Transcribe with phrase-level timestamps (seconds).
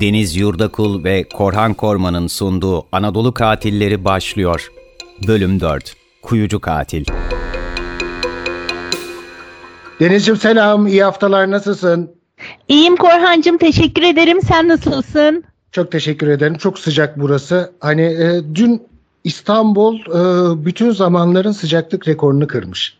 [0.00, 4.72] Deniz Yurdakul ve Korhan Korman'ın sunduğu Anadolu Katilleri başlıyor.
[5.28, 7.04] Bölüm 4 Kuyucu Katil
[10.00, 12.10] Denizciğim selam, iyi haftalar, nasılsın?
[12.68, 14.42] İyiyim Korhancığım, teşekkür ederim.
[14.42, 15.44] Sen nasılsın?
[15.72, 17.72] Çok teşekkür ederim, çok sıcak burası.
[17.80, 18.82] Hani e, dün
[19.24, 22.98] İstanbul e, bütün zamanların sıcaklık rekorunu kırmış.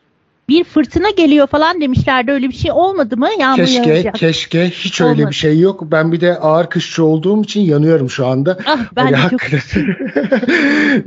[0.48, 2.32] Bir fırtına geliyor falan demişlerdi.
[2.32, 3.28] Öyle bir şey olmadı mı?
[3.38, 4.14] Yağmur keşke, yağacak.
[4.14, 4.70] keşke.
[4.70, 5.18] Hiç Olmadı.
[5.18, 5.82] öyle bir şey yok.
[5.82, 8.58] Ben bir de ağır kışçı olduğum için yanıyorum şu anda.
[8.66, 9.40] Ah, ben hani de çok...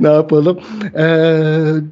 [0.00, 0.60] ne yapalım?
[0.94, 1.00] Ee,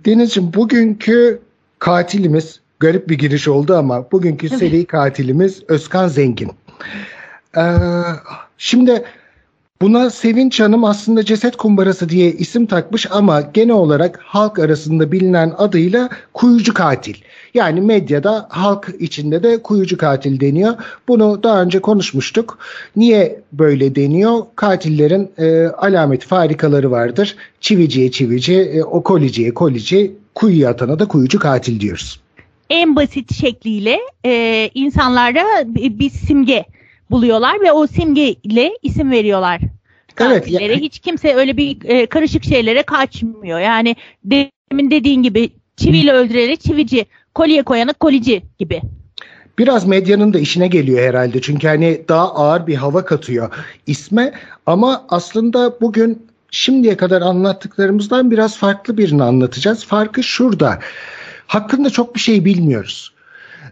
[0.06, 1.41] Deniz'ciğim bugünkü
[1.78, 6.51] katilimiz garip bir giriş oldu ama bugünkü seri katilimiz Özkan Zengin.
[7.56, 7.62] Ee,
[8.59, 9.04] şimdi
[9.83, 15.52] Buna Sevinç Hanım aslında ceset kumbarası diye isim takmış ama genel olarak halk arasında bilinen
[15.59, 17.15] adıyla kuyucu katil.
[17.55, 20.74] Yani medyada halk içinde de kuyucu katil deniyor.
[21.09, 22.59] Bunu daha önce konuşmuştuk.
[22.96, 24.42] Niye böyle deniyor?
[24.56, 27.37] Katillerin e, alamet farikaları vardır.
[27.60, 32.20] Çiviciye çivici, e, o koliciye kolici, kuyuya atana da kuyucu katil diyoruz.
[32.70, 36.65] En basit şekliyle e, insanlara bir simge
[37.10, 39.60] buluyorlar ve o simgeyle isim veriyorlar.
[40.21, 40.51] Evet.
[40.51, 40.77] Yani.
[40.77, 43.59] Hiç kimse öyle bir e, karışık şeylere kaçmıyor.
[43.59, 48.82] Yani demin dediğin gibi çiviyle öldürerek çivici, kolye koyanı kolici gibi.
[49.59, 51.41] Biraz medyanın da işine geliyor herhalde.
[51.41, 53.55] Çünkü hani daha ağır bir hava katıyor
[53.87, 54.32] isme.
[54.66, 59.85] Ama aslında bugün şimdiye kadar anlattıklarımızdan biraz farklı birini anlatacağız.
[59.85, 60.79] Farkı şurada.
[61.47, 63.13] Hakkında çok bir şey bilmiyoruz.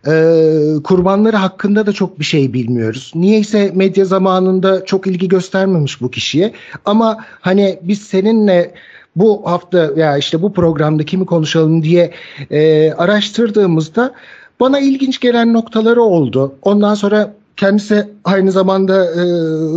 [0.07, 3.13] Ee, kurbanları hakkında da çok bir şey bilmiyoruz.
[3.15, 6.53] Niyeyse medya zamanında çok ilgi göstermemiş bu kişiye.
[6.85, 8.75] Ama hani biz seninle
[9.17, 12.11] bu hafta ya işte bu programda kimi konuşalım diye
[12.51, 14.15] e, araştırdığımızda
[14.61, 16.55] bana ilginç gelen noktaları oldu.
[16.63, 19.23] Ondan sonra kendisi aynı zamanda e,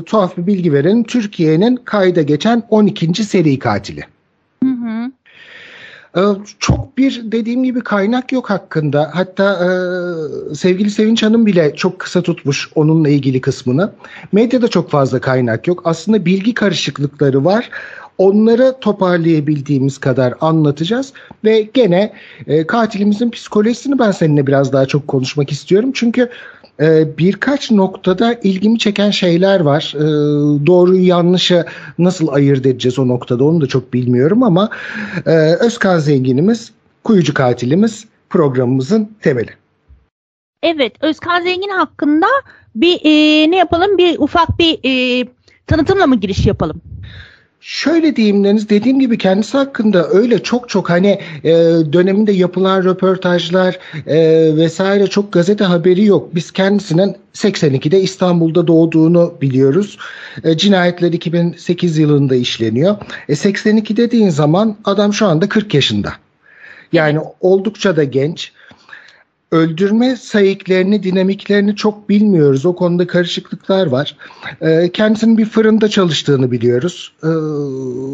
[0.06, 1.04] tuhaf bir bilgi verelim.
[1.04, 3.24] Türkiye'nin kayda geçen 12.
[3.24, 4.15] seri katili.
[6.18, 6.22] Ee,
[6.60, 9.12] çok bir dediğim gibi kaynak yok hakkında.
[9.14, 9.70] Hatta e,
[10.56, 13.92] sevgili Sevinç Hanım bile çok kısa tutmuş onunla ilgili kısmını.
[14.32, 15.82] Medyada çok fazla kaynak yok.
[15.86, 17.70] Aslında bilgi karışıklıkları var.
[18.18, 22.14] Onları toparlayabildiğimiz kadar anlatacağız ve gene
[22.48, 25.92] e, katilimizin psikolojisini ben seninle biraz daha çok konuşmak istiyorum.
[25.94, 26.30] Çünkü
[26.80, 29.94] e, birkaç noktada ilgimi çeken şeyler var.
[29.96, 30.06] E,
[30.66, 31.66] doğruyu yanlışı
[31.98, 34.70] nasıl ayırt edeceğiz o noktada onu da çok bilmiyorum ama
[35.26, 36.72] e, Özkan Zengin'imiz,
[37.04, 39.52] kuyucu katilimiz programımızın temeli.
[40.64, 42.28] Evet, Özkan Zengin hakkında
[42.76, 43.98] bir e, ne yapalım?
[43.98, 45.26] Bir ufak bir e,
[45.68, 46.82] tanıtımla mı giriş yapalım?
[47.68, 51.54] Şöyle diyeyim Deniz, dediğim gibi kendisi hakkında öyle çok çok hani e,
[51.94, 54.18] döneminde yapılan röportajlar e,
[54.58, 56.36] vesaire çok gazete haberi yok.
[56.36, 59.98] Biz kendisinin 82'de İstanbul'da doğduğunu biliyoruz.
[60.44, 62.98] E, cinayetler 2008 yılında işleniyor.
[63.30, 66.14] E, 82 dediğin zaman adam şu anda 40 yaşında.
[66.94, 68.52] Yani oldukça da genç
[69.52, 72.66] öldürme sayıklarını, dinamiklerini çok bilmiyoruz.
[72.66, 74.18] O konuda karışıklıklar var.
[74.62, 77.14] E, kendisinin bir fırında çalıştığını biliyoruz.
[77.24, 77.30] E,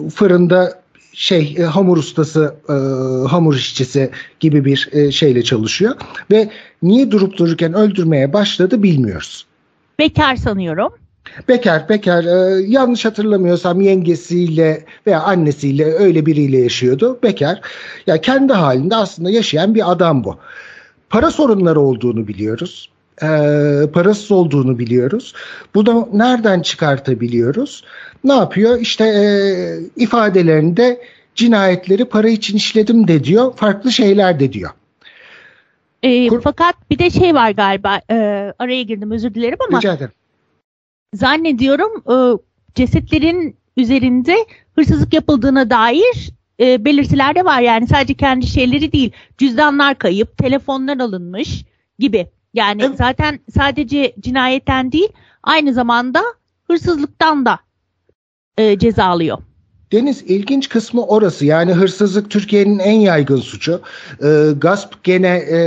[0.09, 0.81] fırında
[1.14, 2.74] şey e, hamur ustası, e,
[3.28, 4.09] hamur işçisi
[4.40, 5.96] gibi bir e, şeyle çalışıyor
[6.31, 6.50] ve
[6.84, 9.46] niye durup dururken öldürmeye başladı bilmiyoruz.
[10.00, 10.94] Bekar sanıyorum.
[11.48, 12.24] Bekar, bekar.
[12.24, 17.19] E, yanlış hatırlamıyorsam yengesiyle veya annesiyle öyle biriyle yaşıyordu.
[17.24, 17.62] Bekar.
[18.08, 20.38] Ya kendi halinde aslında yaşayan bir adam bu.
[21.11, 22.89] Para sorunları olduğunu biliyoruz.
[23.22, 23.27] E,
[23.94, 25.33] parasız olduğunu biliyoruz.
[25.75, 27.83] Bunu nereden çıkartabiliyoruz?
[28.23, 28.79] Ne yapıyor?
[28.79, 29.23] İşte e,
[29.95, 31.01] ifadelerinde
[31.35, 33.55] cinayetleri para için işledim de diyor.
[33.55, 34.69] Farklı şeyler de diyor.
[36.03, 38.01] E, Kur- fakat bir de şey var galiba.
[38.09, 38.16] E,
[38.59, 39.77] araya girdim özür dilerim ama.
[39.77, 40.11] Rica ederim.
[41.13, 42.16] Zannediyorum e,
[42.75, 44.35] cesetlerin üzerinde
[44.75, 47.61] hırsızlık yapıldığına dair e, belirtiler de var.
[47.61, 49.11] Yani sadece kendi şeyleri değil.
[49.38, 51.66] Cüzdanlar kayıp, telefonlar alınmış
[51.99, 52.27] gibi.
[52.53, 52.97] Yani evet.
[52.97, 55.09] zaten sadece cinayetten değil
[55.44, 56.21] aynı zamanda
[56.67, 57.59] hırsızlıktan da
[58.57, 59.38] e, ceza alıyor.
[59.91, 61.45] Deniz ilginç kısmı orası.
[61.45, 63.81] Yani hırsızlık Türkiye'nin en yaygın suçu.
[64.24, 65.59] E, gasp gene e,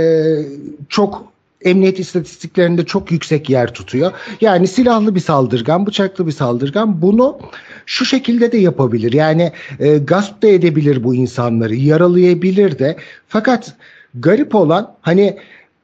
[0.89, 4.11] çok emniyet istatistiklerinde çok yüksek yer tutuyor.
[4.41, 7.39] Yani silahlı bir saldırgan, bıçaklı bir saldırgan bunu
[7.85, 9.13] şu şekilde de yapabilir.
[9.13, 12.97] Yani e, gasp da edebilir bu insanları, yaralayabilir de.
[13.27, 13.73] Fakat
[14.15, 15.37] garip olan hani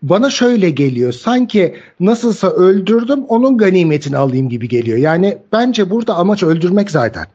[0.03, 1.13] bana şöyle geliyor.
[1.13, 4.97] Sanki nasılsa öldürdüm onun ganimetini alayım gibi geliyor.
[4.97, 7.25] Yani bence burada amaç öldürmek zaten.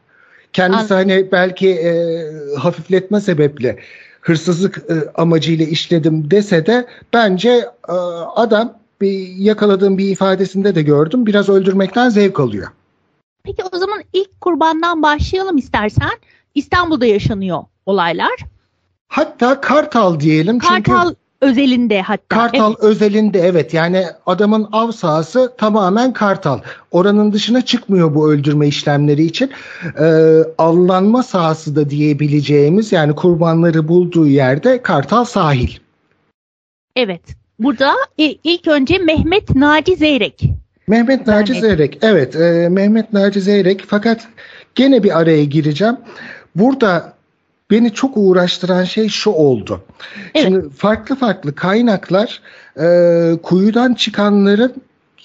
[0.53, 1.09] Kendisi Anladım.
[1.09, 2.23] hani belki e,
[2.57, 3.77] hafifletme sebeple
[4.27, 7.49] hırsızlık e, amacıyla işledim dese de bence
[7.89, 7.93] e,
[8.35, 12.67] adam bir yakaladığım bir ifadesinde de gördüm biraz öldürmekten zevk alıyor.
[13.43, 16.11] Peki o zaman ilk kurbandan başlayalım istersen.
[16.55, 18.35] İstanbul'da yaşanıyor olaylar.
[19.07, 20.59] Hatta Kartal diyelim.
[20.59, 22.27] Kartal çünkü özelinde hatta.
[22.27, 22.83] Kartal Evet.
[22.83, 26.59] özelinde evet yani adamın av sahası tamamen Kartal.
[26.91, 29.51] Oranın dışına çıkmıyor bu öldürme işlemleri için.
[29.99, 35.69] Ee, avlanma sahası da diyebileceğimiz yani kurbanları bulduğu yerde Kartal sahil.
[36.95, 37.21] Evet.
[37.59, 37.93] Burada
[38.43, 40.43] ilk önce Mehmet Naci Zeyrek.
[40.87, 41.97] Mehmet Naci Yani- Zeyrek.
[42.01, 44.27] Evet e, Mehmet Naci Zeyrek fakat
[44.75, 45.97] gene bir araya gireceğim.
[46.55, 47.13] Burada
[47.71, 49.81] beni çok uğraştıran şey şu oldu.
[50.35, 50.45] Evet.
[50.45, 52.41] Şimdi farklı farklı kaynaklar
[52.79, 54.73] e, kuyudan çıkanların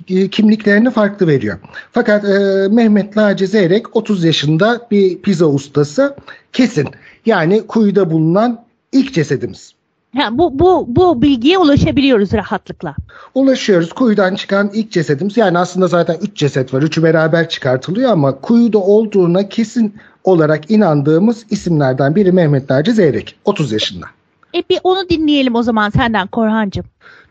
[0.08, 1.58] e, kimliklerini farklı veriyor.
[1.92, 6.16] Fakat e, Mehmet Naci Zeyrek 30 yaşında bir pizza ustası
[6.52, 6.88] kesin.
[7.26, 9.74] Yani kuyuda bulunan ilk cesedimiz.
[10.16, 12.94] Ha, bu, bu, bu bilgiye ulaşabiliyoruz rahatlıkla.
[13.34, 15.36] Ulaşıyoruz kuyudan çıkan ilk cesedimiz.
[15.36, 16.82] Yani aslında zaten 3 ceset var.
[16.82, 19.94] Üçü beraber çıkartılıyor ama kuyuda olduğuna kesin
[20.24, 23.36] olarak inandığımız isimlerden biri Mehmet Naci Zeyrek.
[23.44, 24.06] 30 yaşında.
[24.54, 26.84] E bir onu dinleyelim o zaman senden Korhancığım.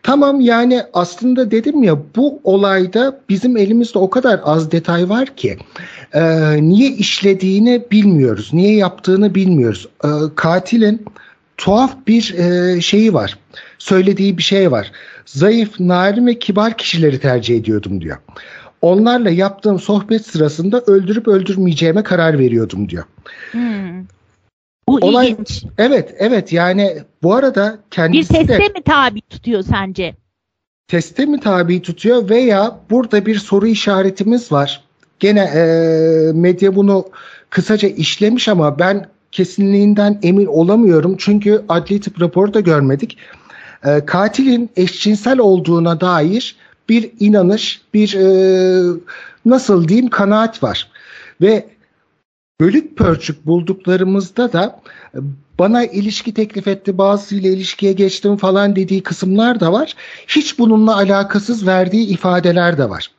[0.04, 5.58] Tamam yani aslında dedim ya bu olayda bizim elimizde o kadar az detay var ki
[6.14, 6.22] e,
[6.62, 9.88] niye işlediğini bilmiyoruz, niye yaptığını bilmiyoruz.
[10.04, 11.06] E, katilin
[11.58, 13.38] tuhaf bir e, şeyi var,
[13.78, 14.92] söylediği bir şey var.
[15.26, 18.18] Zayıf, narin ve kibar kişileri tercih ediyordum diyor.
[18.82, 23.04] Onlarla yaptığım sohbet sırasında öldürüp öldürmeyeceğime karar veriyordum diyor.
[23.52, 24.06] Hmm.
[24.88, 25.64] Bu Olay- ilginç.
[25.78, 28.46] Evet, evet yani bu arada Bir kendisi de...
[28.46, 30.16] teste mi tabi tutuyor sence?
[30.88, 34.84] teste mi tabi tutuyor veya burada bir soru işaretimiz var.
[35.20, 35.62] Gene e,
[36.34, 37.06] medya bunu
[37.50, 41.16] kısaca işlemiş ama ben kesinliğinden emin olamıyorum.
[41.18, 43.18] Çünkü adli tıp raporu da görmedik.
[43.86, 46.56] E, katilin eşcinsel olduğuna dair
[46.92, 48.26] bir inanış, bir e,
[49.46, 50.88] nasıl diyeyim kanaat var.
[51.42, 51.66] Ve
[52.62, 54.82] bölük pörçük bulduklarımızda da
[55.60, 59.96] bana ilişki teklif etti, bazısıyla ilişkiye geçtim falan dediği kısımlar da var.
[60.28, 63.12] Hiç bununla alakasız verdiği ifadeler de var.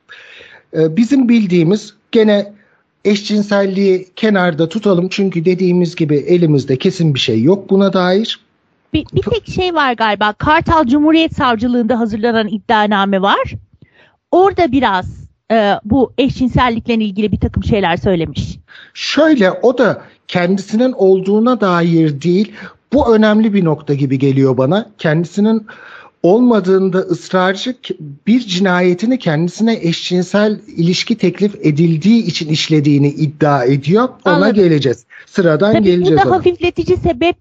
[0.76, 2.52] E, Bizim bildiğimiz gene
[3.04, 8.40] eşcinselliği kenarda tutalım çünkü dediğimiz gibi elimizde kesin bir şey yok buna dair.
[8.92, 10.32] Bir, bir tek şey var galiba.
[10.32, 13.52] Kartal Cumhuriyet Savcılığında hazırlanan iddianame var.
[14.30, 15.06] Orada biraz
[15.52, 18.58] e, bu eşcinsellikle ilgili bir takım şeyler söylemiş.
[18.94, 22.52] Şöyle o da kendisinin olduğuna dair değil
[22.92, 24.90] bu önemli bir nokta gibi geliyor bana.
[24.98, 25.66] Kendisinin
[26.22, 27.74] olmadığında ısrarcı
[28.26, 34.08] bir cinayetini kendisine eşcinsel ilişki teklif edildiği için işlediğini iddia ediyor.
[34.24, 34.54] Ona Anladım.
[34.54, 35.04] geleceğiz.
[35.26, 36.36] Sıradan Tabii bu geleceğiz da ona.
[36.36, 37.36] hafifletici sebep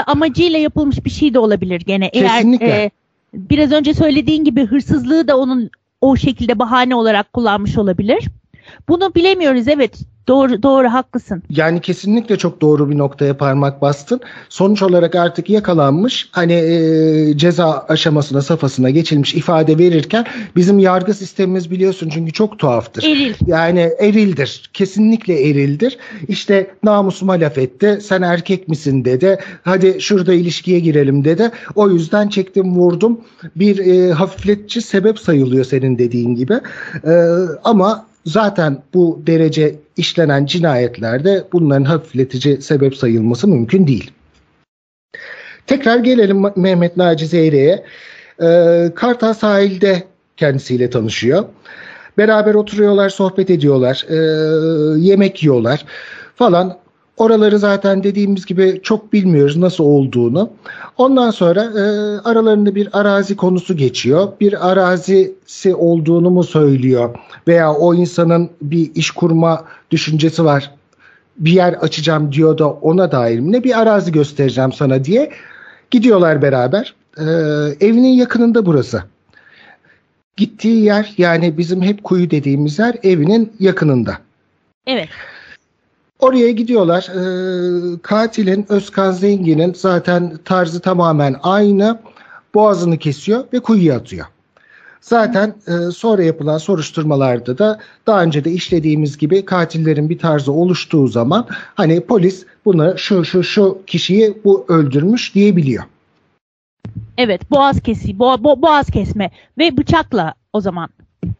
[0.00, 2.10] amacıyla yapılmış bir şey de olabilir gene.
[2.10, 2.66] Kesinlikle.
[2.66, 2.90] Eğer e,
[3.34, 5.70] biraz önce söylediğin gibi hırsızlığı da onun
[6.00, 8.28] o şekilde bahane olarak kullanmış olabilir.
[8.88, 9.98] Bunu bilemiyoruz evet.
[10.28, 11.42] Doğru doğru haklısın.
[11.50, 14.20] Yani kesinlikle çok doğru bir noktaya parmak bastın.
[14.48, 20.26] Sonuç olarak artık yakalanmış hani e, ceza aşamasına safhasına geçilmiş ifade verirken
[20.56, 23.02] bizim yargı sistemimiz biliyorsun çünkü çok tuhaftır.
[23.02, 23.34] Eril.
[23.46, 24.70] Yani erildir.
[24.72, 25.98] Kesinlikle erildir.
[26.28, 27.98] İşte namusuma laf etti.
[28.02, 29.38] Sen erkek misin dedi.
[29.62, 31.50] Hadi şurada ilişkiye girelim dedi.
[31.74, 33.20] O yüzden çektim vurdum.
[33.56, 36.60] Bir e, hafifletici sebep sayılıyor senin dediğin gibi.
[37.06, 37.12] E,
[37.64, 44.10] ama zaten bu derece işlenen cinayetlerde bunların hafifletici sebep sayılması mümkün değil.
[45.66, 47.84] Tekrar gelelim Mehmet Naci Zeyre'ye.
[48.42, 50.02] Ee, Kartal sahilde
[50.36, 51.44] kendisiyle tanışıyor.
[52.18, 54.14] Beraber oturuyorlar, sohbet ediyorlar, ee,
[55.00, 55.84] yemek yiyorlar
[56.36, 56.83] falan.
[57.16, 60.50] Oraları zaten dediğimiz gibi çok bilmiyoruz nasıl olduğunu.
[60.96, 61.82] Ondan sonra e,
[62.28, 64.28] aralarında bir arazi konusu geçiyor.
[64.40, 67.14] Bir arazisi olduğunu mu söylüyor
[67.48, 70.70] veya o insanın bir iş kurma düşüncesi var.
[71.36, 75.30] Bir yer açacağım diyor da ona dair ne bir arazi göstereceğim sana diye
[75.90, 76.94] gidiyorlar beraber.
[77.18, 77.24] E,
[77.86, 79.02] evinin yakınında burası.
[80.36, 84.18] Gittiği yer yani bizim hep kuyu dediğimiz yer evinin yakınında.
[84.86, 85.08] Evet.
[86.18, 87.08] Oraya gidiyorlar.
[87.08, 91.98] Ee, katilin Özkan Zengin'in zaten tarzı tamamen aynı.
[92.54, 94.26] Boğazını kesiyor ve kuyuya atıyor.
[95.00, 101.08] Zaten e, sonra yapılan soruşturmalarda da daha önce de işlediğimiz gibi katillerin bir tarzı oluştuğu
[101.08, 105.84] zaman hani polis bunu şu şu şu kişiyi bu öldürmüş diyebiliyor.
[107.18, 110.88] Evet boğaz kesi, bo- bo- boğaz kesme ve bıçakla o zaman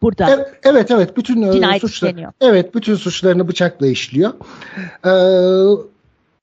[0.01, 0.29] burada.
[0.31, 2.31] E- Evet evet bütün e, Cinayet suçlar işleniyor.
[2.41, 4.33] evet bütün suçlarını bıçakla işliyor.
[5.05, 5.11] Ee,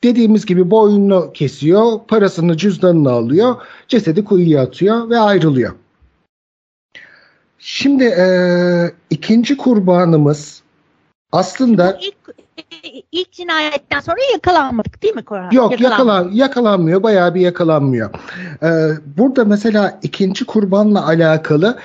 [0.05, 3.57] dediğimiz gibi boynunu kesiyor, parasını cüzdanını alıyor,
[3.89, 5.73] cesedi kuyuya atıyor ve ayrılıyor.
[7.59, 8.27] Şimdi e,
[9.11, 10.63] ikinci kurbanımız
[11.33, 12.15] Aslında ilk,
[13.13, 15.51] ilk cinayetten sonra yakalanmadık değil mi Korhan?
[15.51, 18.11] Yok yakalan, yakalanmıyor bayağı bir yakalanmıyor.
[18.63, 18.69] Ee,
[19.19, 21.79] burada mesela ikinci kurbanla alakalı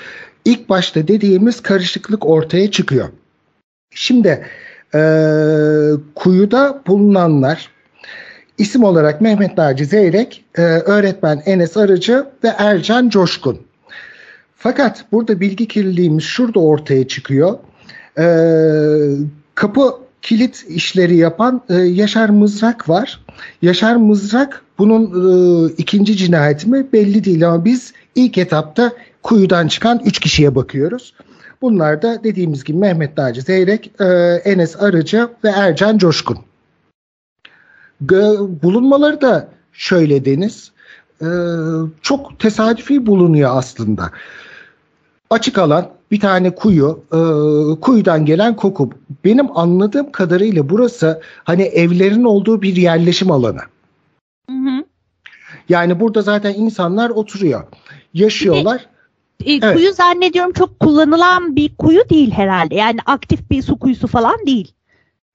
[0.47, 3.09] ilk başta dediğimiz karışıklık ortaya çıkıyor.
[3.91, 4.45] Şimdi
[4.95, 5.01] e,
[6.15, 7.69] kuyuda bulunanlar
[8.57, 13.59] isim olarak Mehmet Naci Zeyrek, e, öğretmen Enes Arıcı ve Ercan Coşkun.
[14.55, 17.57] Fakat burada bilgi kirliliğimiz şurada ortaya çıkıyor.
[18.19, 18.25] E,
[19.55, 23.25] kapı kilit işleri yapan e, Yaşar Mızrak var.
[23.61, 28.91] Yaşar Mızrak bunun e, ikinci cinayeti mi belli değil ama biz ilk etapta
[29.27, 31.13] kuyudan çıkan 3 kişiye bakıyoruz.
[31.61, 34.05] Bunlar da dediğimiz gibi Mehmet Naci Zeyrek, e,
[34.45, 36.37] Enes Arıcı ve Ercan Coşkun.
[38.63, 40.71] Bulunmaları da şöyle Deniz,
[41.21, 41.27] e,
[42.01, 44.11] çok tesadüfi bulunuyor aslında.
[45.29, 47.19] Açık alan bir tane kuyu, e,
[47.81, 48.89] kuyudan gelen koku.
[49.25, 53.61] Benim anladığım kadarıyla burası hani evlerin olduğu bir yerleşim alanı.
[54.49, 54.85] Hı hı.
[55.69, 57.63] Yani burada zaten insanlar oturuyor,
[58.13, 58.87] yaşıyorlar.
[59.45, 59.75] E, evet.
[59.75, 62.75] Kuyu zannediyorum çok kullanılan bir kuyu değil herhalde.
[62.75, 64.73] Yani aktif bir su kuyusu falan değil.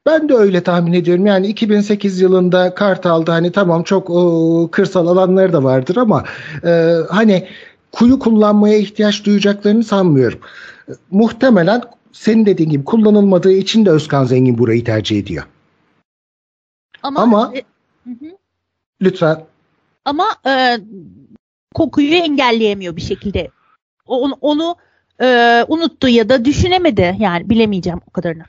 [0.07, 1.27] Ben de öyle tahmin ediyorum.
[1.27, 6.25] Yani 2008 yılında Kartal'da hani tamam çok o, kırsal alanları da vardır ama
[6.65, 7.49] e, hani
[7.93, 10.39] kuyu kullanmaya ihtiyaç duyacaklarını sanmıyorum.
[10.89, 11.83] E, muhtemelen
[12.13, 15.45] senin dediğin gibi kullanılmadığı için de Özkan Zengin burayı tercih ediyor.
[17.03, 17.65] Ama, ama e,
[19.03, 19.45] lütfen.
[20.05, 20.79] Ama e,
[21.75, 23.51] kokuyu engelleyemiyor bir şekilde.
[24.17, 24.77] Onu, onu
[25.23, 28.43] e, unuttu ya da düşünemedi yani bilemeyeceğim o kadarını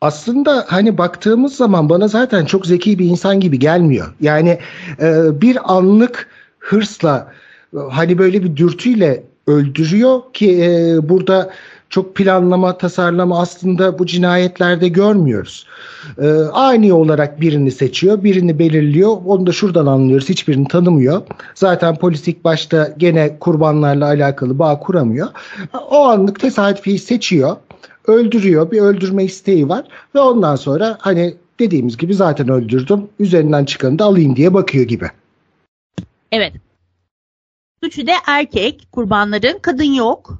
[0.00, 4.14] aslında hani baktığımız zaman bana zaten çok zeki bir insan gibi gelmiyor.
[4.20, 4.58] Yani
[5.00, 7.32] e, bir anlık hırsla
[7.90, 11.50] hani böyle bir dürtüyle öldürüyor ki e, burada
[11.90, 15.66] çok planlama, tasarlama aslında bu cinayetlerde görmüyoruz.
[16.18, 19.16] E, ani olarak birini seçiyor, birini belirliyor.
[19.26, 20.28] Onu da şuradan anlıyoruz.
[20.28, 21.22] Hiçbirini tanımıyor.
[21.54, 25.28] Zaten polis ilk başta gene kurbanlarla alakalı bağ kuramıyor.
[25.90, 27.56] O anlık tesadüfi seçiyor
[28.06, 28.70] öldürüyor.
[28.70, 33.08] Bir öldürme isteği var ve ondan sonra hani dediğimiz gibi zaten öldürdüm.
[33.18, 35.06] Üzerinden çıkanı da alayım diye bakıyor gibi.
[36.32, 36.52] Evet.
[37.82, 40.38] Üçü de erkek kurbanların kadın yok.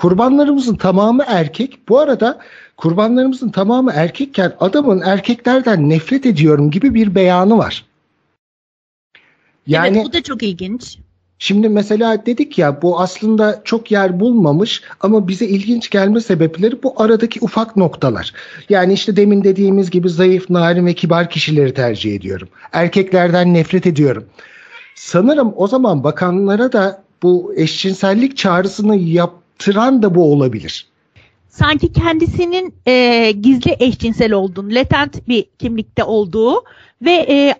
[0.00, 1.88] Kurbanlarımızın tamamı erkek.
[1.88, 2.38] Bu arada
[2.76, 7.84] kurbanlarımızın tamamı erkekken adamın erkeklerden nefret ediyorum gibi bir beyanı var.
[9.66, 10.98] Yani, evet bu da çok ilginç.
[11.38, 16.94] Şimdi mesela dedik ya bu aslında çok yer bulmamış ama bize ilginç gelme sebepleri bu
[16.96, 18.32] aradaki ufak noktalar.
[18.68, 22.48] Yani işte demin dediğimiz gibi zayıf, narin ve kibar kişileri tercih ediyorum.
[22.72, 24.26] Erkeklerden nefret ediyorum.
[24.94, 28.96] Sanırım o zaman bakanlara da bu eşcinsellik çağrısını
[29.60, 30.86] yaptıran da bu olabilir.
[31.48, 36.64] Sanki kendisinin e, gizli eşcinsel olduğunu, latent bir kimlikte olduğu
[37.02, 37.54] ve e,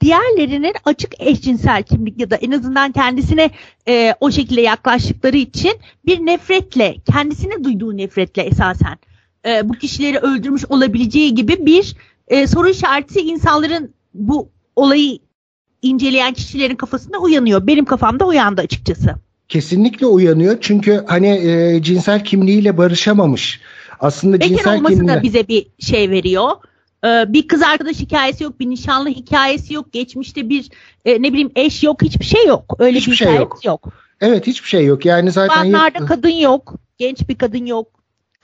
[0.00, 3.50] diğerlerinin açık eşcinsel kimlik ya da en azından kendisine
[3.88, 5.72] e, o şekilde yaklaştıkları için
[6.06, 8.96] bir nefretle, kendisine duyduğu nefretle esasen
[9.46, 11.96] e, bu kişileri öldürmüş olabileceği gibi bir
[12.28, 15.18] e, soru işareti insanların bu olayı
[15.82, 17.66] inceleyen kişilerin kafasında uyanıyor.
[17.66, 19.25] Benim kafamda uyandı açıkçası.
[19.48, 23.60] Kesinlikle uyanıyor çünkü hani e, cinsel kimliğiyle barışamamış.
[24.00, 25.08] Aslında Bekar cinsel olması kimliği...
[25.08, 26.50] da bize bir şey veriyor.
[27.04, 30.68] Ee, bir kız arkadaş hikayesi yok, bir nişanlı hikayesi yok, geçmişte bir
[31.04, 32.76] e, ne bileyim eş yok, hiçbir şey yok.
[32.78, 33.64] Öyle hiçbir bir şey yok.
[33.64, 33.88] yok.
[34.20, 35.06] Evet hiçbir şey yok.
[35.06, 36.08] Yani zaten Kurbanlarda yok.
[36.08, 37.95] kadın yok, genç bir kadın yok,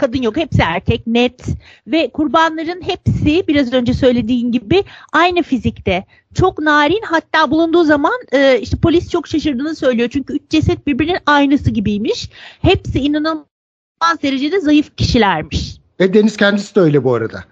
[0.02, 0.36] kadın yok.
[0.36, 1.46] Hepsi erkek, net
[1.86, 6.04] ve kurbanların hepsi biraz önce söylediğin gibi aynı fizikte.
[6.34, 10.08] Çok narin hatta bulunduğu zaman e, işte polis çok şaşırdığını söylüyor.
[10.12, 12.30] Çünkü üç ceset birbirinin aynısı gibiymiş.
[12.62, 15.76] Hepsi inanılmaz derecede zayıf kişilermiş.
[16.00, 17.44] Ve Deniz kendisi de öyle bu arada.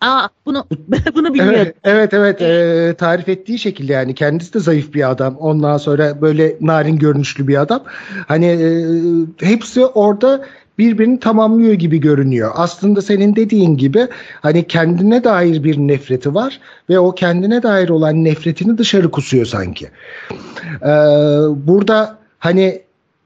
[0.00, 0.66] Aa bunu
[1.14, 1.58] bunu bilmiyorum.
[1.58, 5.36] Evet evet, evet e, tarif ettiği şekilde yani kendisi de zayıf bir adam.
[5.36, 7.82] Ondan sonra böyle narin görünüşlü bir adam.
[8.28, 10.44] Hani e, hepsi orada
[10.78, 12.50] birbirini tamamlıyor gibi görünüyor.
[12.54, 14.08] Aslında senin dediğin gibi
[14.40, 16.60] hani kendine dair bir nefreti var
[16.90, 19.88] ve o kendine dair olan nefretini dışarı kusuyor sanki.
[20.82, 20.88] Ee,
[21.66, 22.82] burada hani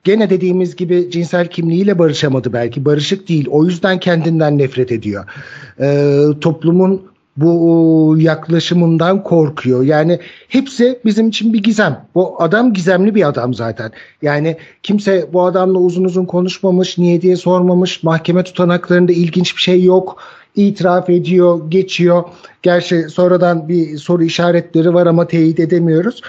[0.06, 2.84] Gene dediğimiz gibi cinsel kimliğiyle barışamadı belki.
[2.84, 3.46] Barışık değil.
[3.50, 5.24] O yüzden kendinden nefret ediyor.
[5.80, 7.02] Ee, toplumun
[7.36, 9.82] bu yaklaşımından korkuyor.
[9.82, 12.06] Yani hepsi bizim için bir gizem.
[12.14, 13.92] Bu adam gizemli bir adam zaten.
[14.22, 18.02] Yani kimse bu adamla uzun uzun konuşmamış, niye diye sormamış.
[18.02, 20.22] Mahkeme tutanaklarında ilginç bir şey yok.
[20.54, 22.24] İtiraf ediyor, geçiyor.
[22.62, 26.20] Gerçi sonradan bir soru işaretleri var ama teyit edemiyoruz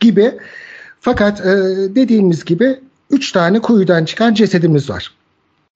[0.00, 0.32] gibi.
[1.00, 1.54] Fakat e,
[1.94, 2.78] dediğimiz gibi
[3.10, 5.12] Üç tane kuyudan çıkan cesedimiz var.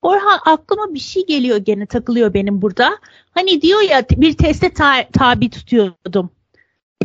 [0.04, 2.98] Orhan aklıma bir şey geliyor gene takılıyor benim burada.
[3.30, 6.30] Hani diyor ya bir teste ta- tabi tutuyordum.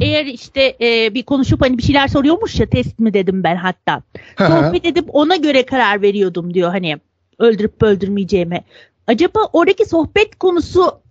[0.01, 4.03] Eğer işte e, bir konuşup hani bir şeyler soruyormuş ya test mi dedim ben hatta.
[4.38, 6.98] Sohbet edip ona göre karar veriyordum diyor hani
[7.39, 8.63] öldürüp öldürmeyeceğime.
[9.08, 11.01] Acaba oradaki sohbet konusu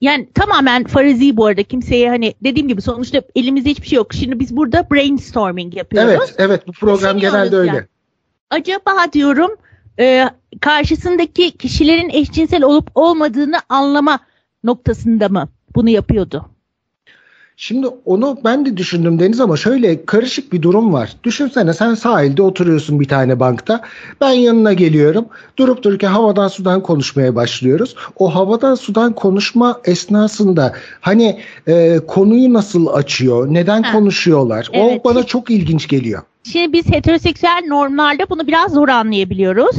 [0.00, 4.14] yani tamamen farazi bu arada kimseye hani dediğim gibi sonuçta elimizde hiçbir şey yok.
[4.14, 6.12] Şimdi biz burada brainstorming yapıyoruz.
[6.16, 7.70] Evet, evet bu program genelde öyle.
[7.70, 7.86] Yani.
[8.50, 9.50] Acaba diyorum
[10.00, 14.18] e, karşısındaki kişilerin eşcinsel olup olmadığını anlama
[14.64, 16.55] noktasında mı bunu yapıyordu?
[17.58, 21.12] Şimdi onu ben de düşündüm Deniz ama şöyle karışık bir durum var.
[21.24, 23.80] Düşünsene sen sahilde oturuyorsun bir tane bankta.
[24.20, 25.26] Ben yanına geliyorum.
[25.58, 27.96] Durup dururken havadan sudan konuşmaya başlıyoruz.
[28.18, 33.54] O havadan sudan konuşma esnasında hani e, konuyu nasıl açıyor?
[33.54, 33.92] Neden ha.
[33.92, 34.68] konuşuyorlar?
[34.72, 35.00] Evet.
[35.00, 36.22] O bana çok ilginç geliyor.
[36.52, 39.76] Şimdi biz heteroseksüel normlarda bunu biraz zor anlayabiliyoruz.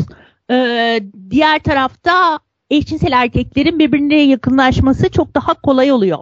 [0.51, 6.19] Ee, diğer tarafta eşcinsel erkeklerin birbirine yakınlaşması çok daha kolay oluyor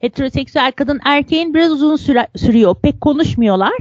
[0.00, 2.76] heteroseksüel kadın erkeğin biraz uzun süre, sürüyor.
[2.82, 3.74] Pek konuşmuyorlar.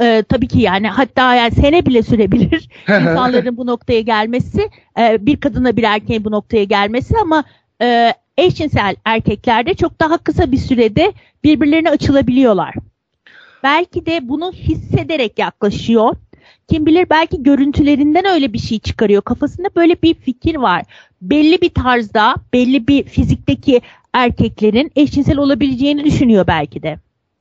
[0.00, 4.70] Ee, tabii ki yani hatta yani sene bile sürebilir insanların bu noktaya gelmesi.
[4.98, 7.44] E, bir kadına bir erkeğin bu noktaya gelmesi ama
[7.82, 11.12] e, eşcinsel erkeklerde çok daha kısa bir sürede
[11.44, 12.74] birbirlerine açılabiliyorlar.
[13.62, 16.16] Belki de bunu hissederek yaklaşıyor.
[16.68, 19.22] Kim bilir belki görüntülerinden öyle bir şey çıkarıyor.
[19.22, 20.82] Kafasında böyle bir fikir var.
[21.22, 23.80] Belli bir tarzda, belli bir fizikteki
[24.14, 26.98] erkeklerin eşcinsel olabileceğini düşünüyor belki de.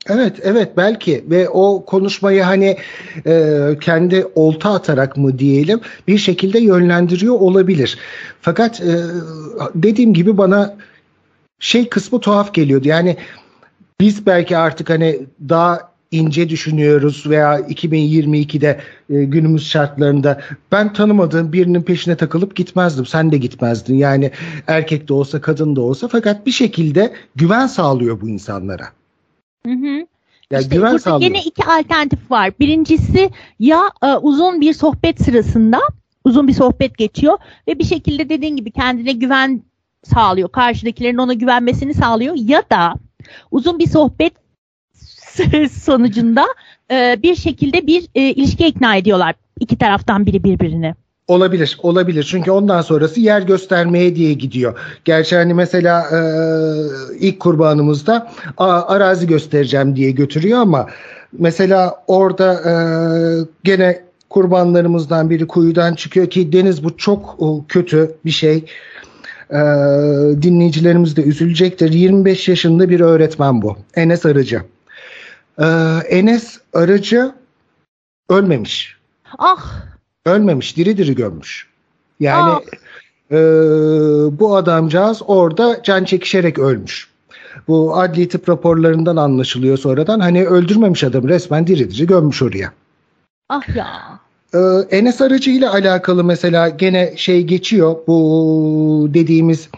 [0.08, 2.78] Evet evet belki ve o konuşmayı hani
[3.26, 7.98] e, kendi olta atarak mı diyelim bir şekilde yönlendiriyor olabilir.
[8.42, 9.04] Fakat e,
[9.76, 10.78] dediğim gibi bana
[11.60, 12.88] şey kısmı tuhaf geliyordu.
[12.88, 13.18] Yani
[14.00, 21.82] biz belki artık hani daha ince düşünüyoruz veya 2022'de e, günümüz şartlarında ben tanımadığım birinin
[21.82, 23.06] peşine takılıp gitmezdim.
[23.06, 23.96] Sen de gitmezdin.
[23.96, 24.32] Yani
[24.68, 28.86] erkek de olsa kadın da olsa fakat bir şekilde güven sağlıyor bu insanlara.
[29.66, 30.06] Hı hı.
[30.52, 31.32] Yani işte güven burada sağlıyor.
[31.32, 32.52] yine iki alternatif var.
[32.60, 33.30] Birincisi
[33.60, 35.80] ya e, uzun bir sohbet sırasında
[36.24, 39.64] uzun bir sohbet geçiyor ve bir şekilde dediğin gibi kendine güven
[40.04, 40.50] sağlıyor.
[40.52, 42.94] Karşıdakilerin ona güvenmesini sağlıyor ya da
[43.52, 44.34] uzun bir sohbet
[45.82, 46.46] sonucunda
[46.92, 50.94] e, bir şekilde bir e, ilişki ikna ediyorlar iki taraftan biri birbirini.
[51.28, 52.24] Olabilir, olabilir.
[52.24, 54.80] Çünkü ondan sonrası yer göstermeye diye gidiyor.
[55.06, 56.20] Gerçi hani mesela e,
[57.20, 60.88] ilk kurbanımızda a, arazi göstereceğim diye götürüyor ama
[61.40, 62.74] mesela orada e,
[63.64, 68.66] gene kurbanlarımızdan biri kuyudan çıkıyor ki Deniz bu çok o, kötü bir şey.
[69.50, 69.60] E,
[70.42, 71.94] dinleyicilerimiz de üzülecektir.
[71.94, 73.78] 25 yaşında bir öğretmen bu.
[73.96, 74.62] Enes Arıcı.
[75.60, 75.66] Ee,
[76.10, 77.32] Enes Arıcı
[78.30, 78.98] ölmemiş.
[79.38, 79.66] Ah.
[80.26, 81.68] Ölmemiş, diri diri gömmüş.
[82.20, 82.62] Yani ah.
[83.32, 83.40] e,
[84.40, 87.10] bu adamcağız orada can çekişerek ölmüş.
[87.68, 90.20] Bu adli tıp raporlarından anlaşılıyor sonradan.
[90.20, 92.74] Hani öldürmemiş adam resmen diri diri gömmüş oraya.
[93.50, 94.20] Ah ya.
[94.54, 97.96] Ee, Enes Arıcı ile alakalı mesela gene şey geçiyor.
[98.08, 99.70] Bu dediğimiz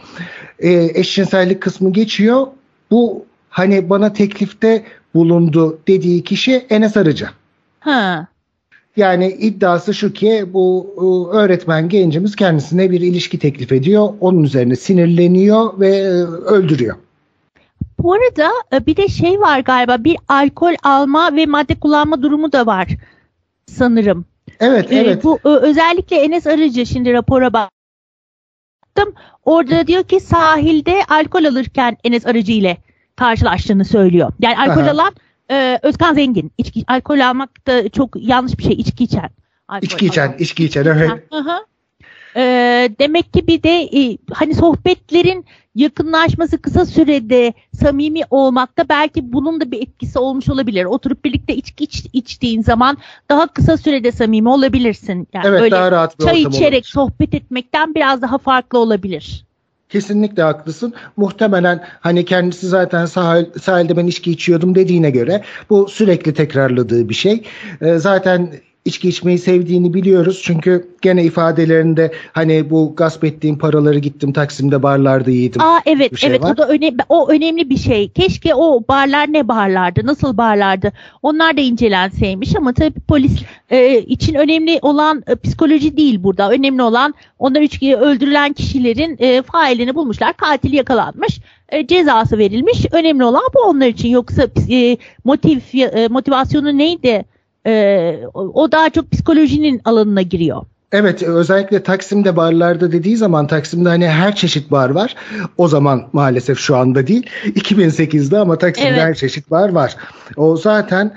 [0.60, 2.48] e, eşcinsellik kısmı geçiyor.
[2.92, 4.84] Bu hani bana teklifte
[5.16, 7.30] bulundu dediği kişi Enes Arıcı.
[7.80, 8.28] Ha.
[8.98, 14.14] Yani iddiası şu ki bu e, öğretmen gencimiz kendisine bir ilişki teklif ediyor.
[14.20, 16.96] Onun üzerine sinirleniyor ve e, öldürüyor.
[18.00, 22.52] Bu arada e, bir de şey var galiba bir alkol alma ve madde kullanma durumu
[22.52, 22.88] da var
[23.66, 24.26] sanırım.
[24.60, 25.24] Evet, evet.
[25.24, 29.14] bu özellikle Enes Arıcı şimdi rapora baktım.
[29.46, 32.78] Orada diyor ki sahilde alkol alırken Enes Arıcı ile
[33.16, 34.32] karşılaştığını söylüyor.
[34.40, 34.92] Yani alkol Aha.
[34.92, 35.14] alan
[35.52, 36.52] e, Özkan Zengin.
[36.58, 38.74] İçki, alkol almak da çok yanlış bir şey.
[38.74, 39.30] İçki içen.
[39.68, 40.38] Alkol içki içen, alan.
[40.40, 40.86] içki içen.
[40.86, 41.12] Evet.
[42.36, 42.42] E,
[43.00, 45.46] demek ki bir de e, hani sohbetlerin
[45.76, 50.86] yakınlaşması kısa sürede samimi olmakta belki bunun da bir etkisi olmuş olabilir.
[50.86, 52.98] Oturup birlikte içki iç, içtiğin zaman
[53.30, 55.28] daha kısa sürede samimi olabilirsin.
[55.34, 56.92] Yani evet böyle daha rahat bir çay içerek olur.
[56.92, 59.46] sohbet etmekten biraz daha farklı olabilir.
[59.92, 60.94] Kesinlikle haklısın.
[61.18, 67.14] Muhtemelen hani kendisi zaten sahil, sahilde ben içki içiyordum dediğine göre bu sürekli tekrarladığı bir
[67.14, 67.44] şey.
[67.82, 68.52] Ee, zaten
[68.86, 70.42] içki içmeyi sevdiğini biliyoruz.
[70.44, 75.62] Çünkü gene ifadelerinde hani bu gasp ettiğim paraları gittim Taksim'de barlarda yedim.
[75.62, 76.54] Aa evet şey evet var.
[76.54, 78.10] o da önemli o önemli bir şey.
[78.10, 80.02] Keşke o barlar ne barlardı?
[80.06, 80.92] Nasıl barlardı?
[81.22, 86.52] Onlar da incelenseymiş ama tabii polis e, için önemli olan e, psikoloji değil burada.
[86.52, 90.34] Önemli olan onlar üç öldürülen kişilerin e, failini bulmuşlar.
[90.34, 91.40] Katil yakalanmış.
[91.70, 92.86] E, cezası verilmiş.
[92.92, 94.10] Önemli olan bu onlar için.
[94.10, 97.26] Yoksa e, motiv e, motivasyonu neydi?
[97.68, 100.62] E, o daha çok psikolojinin alanına giriyor.
[100.92, 105.16] Evet özellikle Taksim'de barlarda dediği zaman Taksim'de hani her çeşit bar var.
[105.58, 107.26] O zaman maalesef şu anda değil.
[107.46, 109.02] 2008'de ama Taksim'de Evet.
[109.02, 109.96] her çeşit bar var.
[110.38, 111.14] O zaten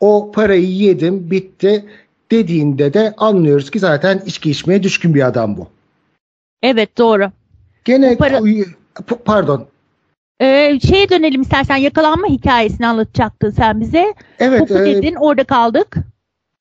[0.00, 1.84] o parayı yedim bitti
[2.30, 5.68] dediğinde de anlıyoruz ki zaten içki içmeye düşkün bir adam bu.
[6.62, 7.30] Evet doğru.
[7.84, 8.42] Gene para-
[9.24, 9.66] pardon.
[10.40, 14.14] Ee, şeye dönelim istersen yakalanma hikayesini anlatacaktın sen bize.
[14.38, 15.96] Evet e, dedin orada kaldık.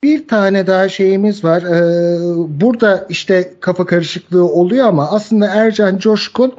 [0.04, 1.62] bir tane daha şeyimiz var.
[1.62, 2.18] Ee,
[2.62, 6.54] burada işte kafa karışıklığı oluyor ama aslında Ercan Coşkun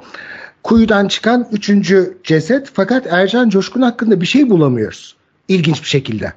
[0.62, 2.70] kuyudan çıkan üçüncü ceset.
[2.74, 5.16] Fakat Ercan Coşkun hakkında bir şey bulamıyoruz.
[5.48, 6.32] İlginç bir şekilde.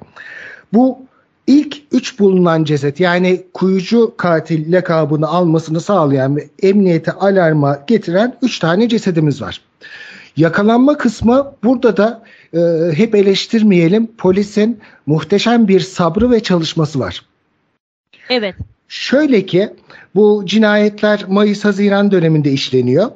[0.73, 0.99] Bu
[1.47, 8.59] ilk üç bulunan ceset yani kuyucu katil lakabını almasını sağlayan ve emniyete alarma getiren üç
[8.59, 9.61] tane cesedimiz var.
[10.39, 12.23] Yakalanma kısmı burada da
[12.53, 12.59] e,
[12.93, 14.07] hep eleştirmeyelim.
[14.07, 17.25] Polisin muhteşem bir sabrı ve çalışması var.
[18.29, 18.55] Evet.
[18.87, 19.69] Şöyle ki
[20.15, 23.11] bu cinayetler Mayıs-Haziran döneminde işleniyor.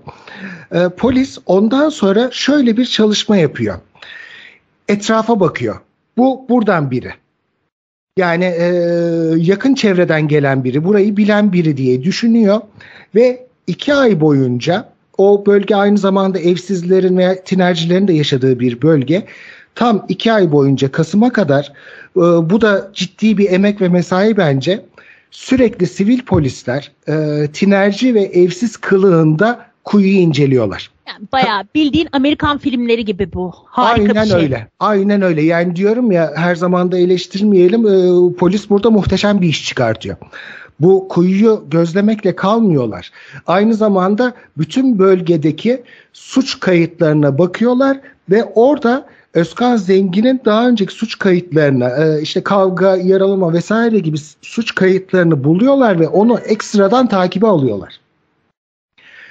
[0.72, 3.80] E, polis ondan sonra şöyle bir çalışma yapıyor.
[4.88, 5.80] Etrafa bakıyor.
[6.18, 7.14] Bu buradan biri.
[8.18, 8.66] Yani e,
[9.38, 12.62] yakın çevreden gelen biri, burayı bilen biri diye düşünüyor
[13.16, 19.26] ve iki ay boyunca o bölge aynı zamanda evsizlerin ve tinercilerin de yaşadığı bir bölge.
[19.76, 21.74] Tam iki ay boyunca Kasım'a kadar
[22.18, 24.86] e, bu da ciddi bir emek ve mesai bence.
[25.32, 30.92] Sürekli sivil polisler e, tinerci ve evsiz kılığında kuyuyu inceliyorlar.
[31.08, 33.54] Yani bayağı bildiğin Amerikan filmleri gibi bu.
[33.66, 34.42] Harika Aynen bir şey.
[34.42, 34.68] öyle.
[34.80, 35.42] Aynen öyle.
[35.42, 37.88] Yani diyorum ya her zaman da eleştirmeyelim.
[37.88, 40.18] e, polis burada muhteşem bir iş çıkartıyor.
[40.84, 43.12] Bu kuyuyu gözlemekle kalmıyorlar.
[43.48, 51.90] Aynı zamanda bütün bölgedeki suç kayıtlarına bakıyorlar ve orada Özkan Zengin'in daha önceki suç kayıtlarına
[51.90, 58.00] e, işte kavga, yaralama vesaire gibi suç kayıtlarını buluyorlar ve onu ekstradan takibe alıyorlar.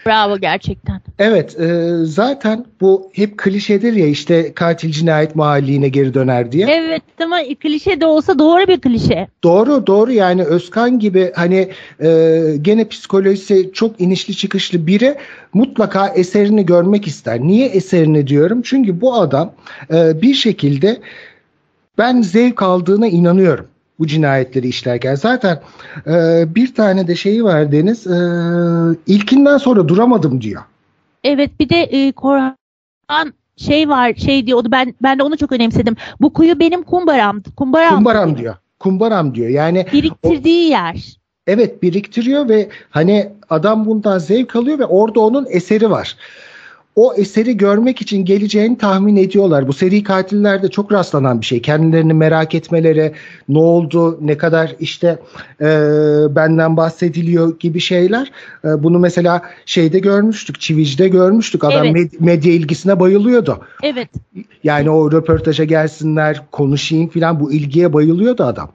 [0.07, 1.01] Bravo gerçekten.
[1.19, 6.67] Evet e, zaten bu hep klişedir ya işte katil cinayet mahalline geri döner diye.
[6.71, 9.29] Evet ama klişe de olsa doğru bir klişe.
[9.45, 11.69] Doğru doğru yani Özkan gibi hani
[12.03, 15.15] e, gene psikolojisi çok inişli çıkışlı biri
[15.55, 17.41] mutlaka eserini görmek ister.
[17.41, 18.63] Niye eserini diyorum?
[18.63, 19.53] Çünkü bu adam
[19.93, 21.01] e, bir şekilde
[21.99, 23.67] ben zevk aldığına inanıyorum
[24.03, 25.15] bu cinayetleri işlerken.
[25.15, 25.61] Zaten
[26.07, 28.19] e, bir tane de şeyi var Deniz e,
[29.07, 30.63] ilkinden sonra duramadım diyor.
[31.25, 32.57] Evet bir de e, Korhan
[33.57, 35.97] şey var şey diyordu ben ben de onu çok önemsedim.
[36.21, 37.55] Bu kuyu benim kumbaramdı.
[37.57, 38.55] Kumbaram, Kumbaram diyor.
[38.79, 39.49] Kumbaram diyor.
[39.49, 41.17] Yani Biriktirdiği yer.
[41.47, 46.17] Evet biriktiriyor ve hani adam bundan zevk alıyor ve orada onun eseri var.
[46.97, 49.69] O eseri görmek için geleceğini tahmin ediyorlar.
[49.69, 51.63] Bu seri katillerde çok rastlanan bir şey.
[51.63, 53.13] Kendilerini merak etmeleri,
[53.49, 55.19] ne oldu, ne kadar işte
[55.61, 55.67] e,
[56.31, 58.33] benden bahsediliyor gibi şeyler.
[58.65, 61.65] E, bunu mesela şeyde görmüştük, Çivici'de görmüştük.
[61.65, 61.97] Adam Evet.
[61.97, 63.61] med- medya ilgisine bayılıyordu.
[63.83, 64.09] Evet.
[64.65, 68.71] Yani o röportaja gelsinler, konuşayım filan bu ilgiye bayılıyordu adam.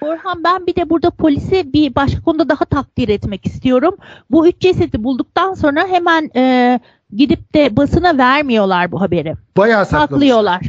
[0.00, 3.96] Orhan ben bir de burada polisi bir başka konuda daha takdir etmek istiyorum.
[4.30, 6.80] Bu üç cesedi bulduktan sonra hemen e,
[7.16, 9.34] gidip de basına vermiyorlar bu haberi.
[9.56, 10.10] Bayağı saklamış.
[10.10, 10.62] Saklıyorlar.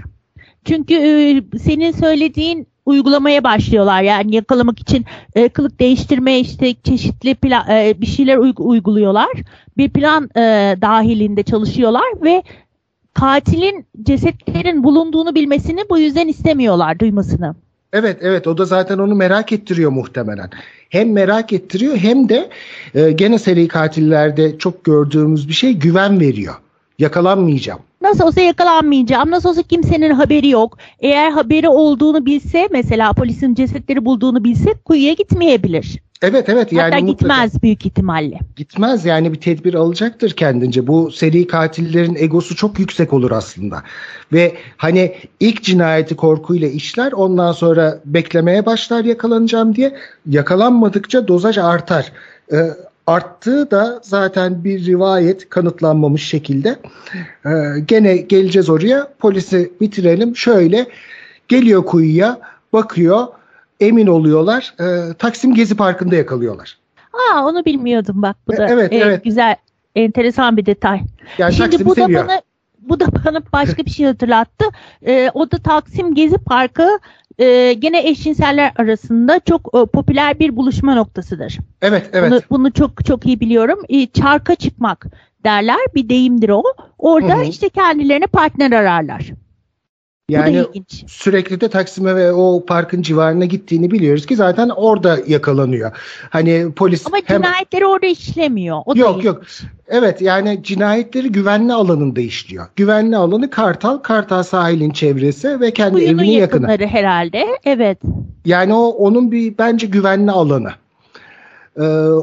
[0.65, 4.01] Çünkü e, senin söylediğin uygulamaya başlıyorlar.
[4.01, 5.05] Yani yakalamak için
[5.35, 9.31] e, kılık değiştirme işte çeşitli plan, e, bir şeyler uyg- uyguluyorlar.
[9.77, 10.41] Bir plan e,
[10.81, 12.43] dahilinde çalışıyorlar ve
[13.13, 17.55] katilin cesetlerin bulunduğunu bilmesini bu yüzden istemiyorlar duymasını.
[17.97, 20.49] Evet evet o da zaten onu merak ettiriyor muhtemelen.
[20.89, 22.49] Hem merak ettiriyor hem de
[22.95, 26.55] e, gene seri katillerde çok gördüğümüz bir şey güven veriyor.
[26.99, 27.79] Yakalanmayacağım.
[28.01, 29.31] Nasıl olsa yakalanmayacağım.
[29.31, 30.77] Nasıl olsa kimsenin haberi yok.
[30.99, 35.99] Eğer haberi olduğunu bilse mesela polisin cesetleri bulduğunu bilse kuyuya gitmeyebilir.
[36.21, 38.39] Evet evet yani Hatta mutlaka- gitmez büyük ihtimalle.
[38.55, 40.87] Gitmez yani bir tedbir alacaktır kendince.
[40.87, 43.83] Bu seri katillerin egosu çok yüksek olur aslında.
[44.33, 49.95] Ve hani ilk cinayeti korkuyla işler ondan sonra beklemeye başlar yakalanacağım diye.
[50.29, 52.11] Yakalanmadıkça dozaj artar.
[52.51, 52.69] Ee,
[53.07, 56.75] arttığı da zaten bir rivayet kanıtlanmamış şekilde.
[57.45, 57.49] Ee,
[57.87, 59.07] gene geleceğiz oraya.
[59.19, 60.35] Polisi bitirelim.
[60.35, 60.85] Şöyle
[61.47, 62.39] geliyor kuyuya
[62.73, 63.27] bakıyor
[63.79, 64.73] emin oluyorlar.
[64.79, 66.77] Ee, Taksim Gezi Parkı'nda yakalıyorlar.
[67.13, 69.23] Aa onu bilmiyordum bak bu E- da evet, e, evet.
[69.23, 69.55] güzel
[69.95, 71.01] enteresan bir detay.
[71.37, 72.23] Yani Şimdi Taksim'i bu da seviyor.
[72.27, 72.41] bana
[72.79, 74.65] bu da bana başka bir şey hatırlattı.
[75.07, 76.99] Ee, o da Taksim Gezi Parkı
[77.39, 81.57] e, gene eşcinseller arasında çok e, popüler bir buluşma noktasıdır.
[81.81, 82.31] Evet evet.
[82.31, 83.79] Bunu, bunu çok çok iyi biliyorum.
[83.89, 85.05] E, çarka çıkmak
[85.43, 86.63] derler bir deyimdir o.
[86.99, 87.43] Orada Hı hı.
[87.43, 89.31] işte kendilerine partner ararlar.
[90.29, 90.65] Yani
[91.07, 95.91] sürekli de Taksim'e ve o parkın civarına gittiğini biliyoruz ki zaten orada yakalanıyor.
[96.29, 97.41] Hani polis Ama hem...
[97.41, 98.81] cinayetleri orada işlemiyor.
[98.85, 99.41] O yok yok.
[99.87, 102.65] Evet yani cinayetleri güvenli alanında işliyor.
[102.75, 106.67] Güvenli alanı Kartal, Kartal sahilin çevresi ve kendi Kuyunun evinin yakını.
[106.67, 107.45] herhalde.
[107.65, 107.97] Evet.
[108.45, 110.71] Yani o onun bir bence güvenli alanı.
[111.77, 111.81] Ee,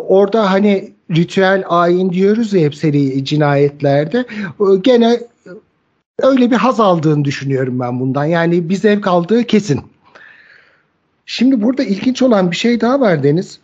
[0.09, 4.25] orada hani ritüel ayin diyoruz ya hep seri cinayetlerde.
[4.81, 5.21] Gene
[6.23, 8.25] öyle bir haz aldığını düşünüyorum ben bundan.
[8.25, 9.81] Yani bir zevk aldığı kesin.
[11.27, 13.59] Şimdi burada ilginç olan bir şey daha var Deniz.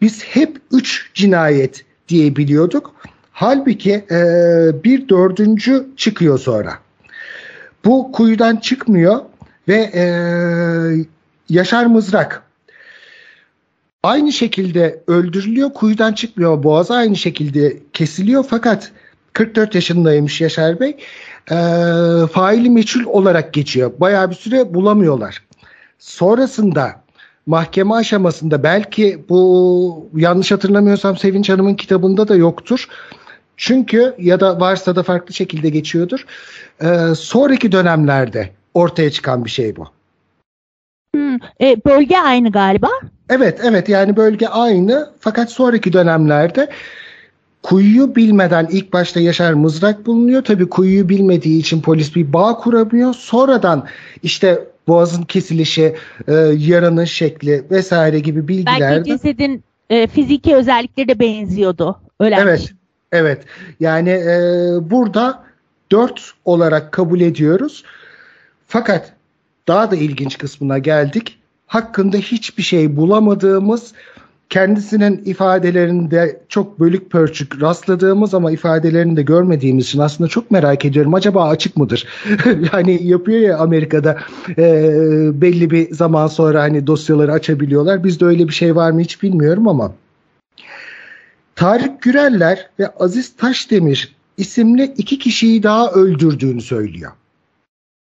[0.00, 2.94] Biz hep üç cinayet diye biliyorduk.
[3.32, 4.20] Halbuki e,
[4.84, 6.78] bir dördüncü çıkıyor sonra.
[7.84, 9.20] Bu kuyudan çıkmıyor
[9.68, 10.04] ve e,
[11.48, 12.42] Yaşar Mızrak
[14.02, 15.72] aynı şekilde öldürülüyor.
[15.72, 16.62] Kuyudan çıkmıyor.
[16.62, 18.44] Boğazı aynı şekilde kesiliyor.
[18.50, 18.92] Fakat
[19.32, 20.96] 44 yaşındaymış Yaşar Bey.
[21.50, 21.56] E,
[22.32, 23.92] faili meçhul olarak geçiyor.
[23.98, 25.42] Bayağı bir süre bulamıyorlar.
[25.98, 27.04] Sonrasında
[27.46, 32.88] mahkeme aşamasında belki bu yanlış hatırlamıyorsam Sevinç Hanım'ın kitabında da yoktur.
[33.56, 36.26] Çünkü ya da varsa da farklı şekilde geçiyordur.
[36.80, 39.86] E, sonraki dönemlerde ortaya çıkan bir şey bu.
[41.14, 42.88] Hmm, e, bölge aynı galiba.
[43.30, 46.68] Evet evet yani bölge aynı fakat sonraki dönemlerde
[47.64, 50.44] kuyuyu bilmeden ilk başta Yaşar Mızrak bulunuyor.
[50.44, 53.14] Tabii kuyuyu bilmediği için polis bir bağ kuramıyor.
[53.14, 53.86] Sonradan
[54.22, 55.94] işte boğazın kesilişi,
[56.28, 58.80] e, yaranın şekli vesaire gibi bilgiler.
[58.80, 62.00] Belki cesedin e, fiziki özellikleri de benziyordu.
[62.20, 62.72] Öyle evet,
[63.12, 63.44] evet.
[63.80, 64.38] Yani e,
[64.90, 65.44] burada
[65.92, 67.84] dört olarak kabul ediyoruz.
[68.66, 69.12] Fakat
[69.68, 71.38] daha da ilginç kısmına geldik.
[71.66, 73.92] Hakkında hiçbir şey bulamadığımız
[74.50, 81.14] kendisinin ifadelerinde çok bölük pörçük rastladığımız ama ifadelerini de görmediğimiz için aslında çok merak ediyorum.
[81.14, 82.06] Acaba açık mıdır?
[82.72, 84.18] yani yapıyor ya Amerika'da
[84.58, 84.60] e,
[85.40, 88.04] belli bir zaman sonra hani dosyaları açabiliyorlar.
[88.04, 89.92] Bizde öyle bir şey var mı hiç bilmiyorum ama.
[91.56, 97.12] Tarık Güreller ve Aziz Taşdemir isimli iki kişiyi daha öldürdüğünü söylüyor.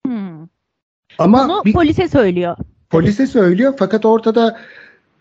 [0.06, 0.48] Hmm.
[1.18, 2.58] Ama Bunu bir, polise söylüyor.
[2.90, 4.60] Polise söylüyor fakat ortada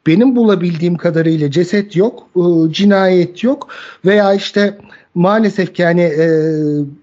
[0.06, 3.68] benim bulabildiğim kadarıyla ceset yok, e, cinayet yok
[4.04, 4.78] veya işte
[5.14, 6.28] maalesef ki yani e,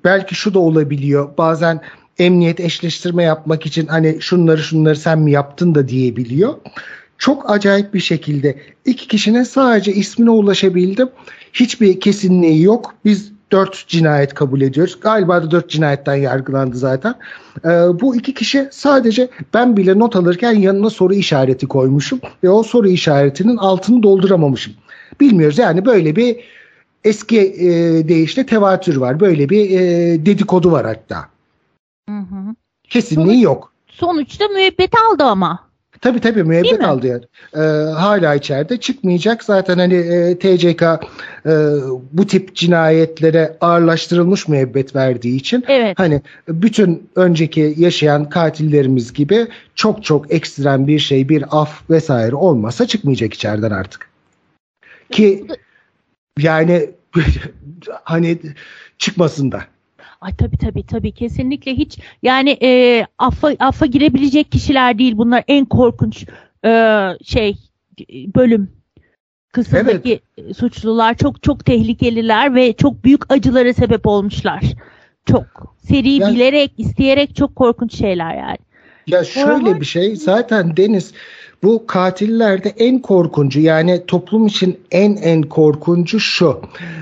[0.03, 1.29] belki şu da olabiliyor.
[1.37, 1.81] Bazen
[2.19, 6.53] emniyet eşleştirme yapmak için hani şunları şunları sen mi yaptın da diyebiliyor.
[7.17, 11.09] Çok acayip bir şekilde iki kişinin sadece ismine ulaşabildim.
[11.53, 12.95] Hiçbir kesinliği yok.
[13.05, 14.99] Biz dört cinayet kabul ediyoruz.
[14.99, 17.15] Galiba da dört cinayetten yargılandı zaten.
[17.65, 17.69] Ee,
[18.01, 22.87] bu iki kişi sadece ben bile not alırken yanına soru işareti koymuşum ve o soru
[22.87, 24.73] işaretinin altını dolduramamışım.
[25.19, 26.37] Bilmiyoruz yani böyle bir
[27.03, 27.69] eski e,
[28.07, 29.19] deyişle tevatür var.
[29.19, 29.79] Böyle bir e,
[30.25, 31.17] dedikodu var hatta.
[32.09, 32.55] Hı hı.
[32.89, 33.73] Kesinliği Sonuç, yok.
[33.87, 35.62] Sonuçta müebbet aldı ama.
[36.03, 37.23] Tabii tabii müebbet aldı yani.
[37.55, 39.43] Ee, hala içeride çıkmayacak.
[39.43, 41.51] Zaten hani e, TCK e,
[42.11, 45.99] bu tip cinayetlere ağırlaştırılmış müebbet verdiği için evet.
[45.99, 52.87] hani bütün önceki yaşayan katillerimiz gibi çok çok ekstrem bir şey bir af vesaire olmasa
[52.87, 54.09] çıkmayacak içeriden artık.
[55.11, 55.47] Ki
[56.39, 56.89] yani
[58.03, 58.37] hani
[58.97, 59.61] çıkmasın da.
[60.23, 65.65] Ay tabii tabii tabii kesinlikle hiç yani e, affa, affa girebilecek kişiler değil bunlar en
[65.65, 66.25] korkunç
[66.65, 66.71] e,
[67.23, 67.57] şey
[68.35, 68.71] bölüm
[69.51, 70.57] kısımdaki evet.
[70.57, 74.63] suçlular çok çok tehlikeliler ve çok büyük acılara sebep olmuşlar.
[75.25, 78.57] Çok seri yani, bilerek isteyerek çok korkunç şeyler yani.
[79.07, 81.13] Ya şöyle bir şey zaten Deniz
[81.63, 86.61] bu katillerde en korkuncu yani toplum için en en korkuncu şu.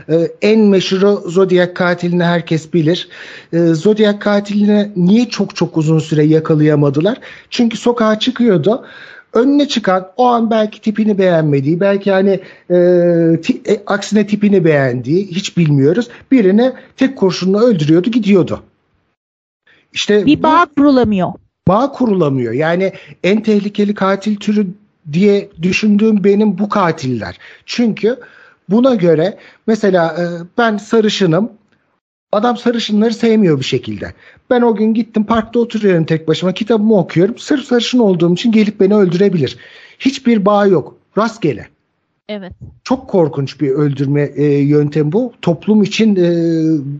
[0.09, 3.09] Ee, en meşhur Zodiac katilini herkes bilir.
[3.53, 7.17] Ee, Zodiac katilini niye çok çok uzun süre yakalayamadılar?
[7.49, 8.85] Çünkü sokağa çıkıyordu
[9.33, 15.27] önüne çıkan o an belki tipini beğenmediği belki hani e, ti, e, aksine tipini beğendiği
[15.27, 18.63] hiç bilmiyoruz birini tek kurşunla öldürüyordu gidiyordu.
[19.93, 21.33] İşte bir bağ kurulamıyor
[21.67, 22.53] bağ kurulamıyor.
[22.53, 22.93] Yani
[23.23, 24.67] en tehlikeli katil türü
[25.13, 27.37] diye düşündüğüm benim bu katiller.
[27.65, 28.19] Çünkü
[28.69, 30.23] buna göre mesela e,
[30.57, 31.51] ben sarışınım.
[32.31, 34.13] Adam sarışınları sevmiyor bir şekilde.
[34.49, 37.37] Ben o gün gittim parkta oturuyorum tek başıma kitabımı okuyorum.
[37.37, 39.57] Sırf sarışın olduğum için gelip beni öldürebilir.
[39.99, 40.97] Hiçbir bağ yok.
[41.17, 41.67] Rastgele.
[42.31, 42.53] Evet.
[42.83, 45.33] Çok korkunç bir öldürme e, yöntemi bu.
[45.41, 46.29] Toplum için e,